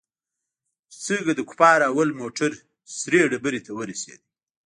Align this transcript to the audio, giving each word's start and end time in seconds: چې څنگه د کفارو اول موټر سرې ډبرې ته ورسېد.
چې 0.91 0.97
څنگه 1.05 1.33
د 1.35 1.41
کفارو 1.49 1.85
اول 1.91 2.09
موټر 2.21 2.51
سرې 2.97 3.21
ډبرې 3.31 3.59
ته 3.65 3.71
ورسېد. 3.77 4.19